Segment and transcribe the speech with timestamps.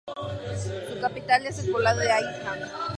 [0.91, 2.55] Su capital es el poblado de Aija.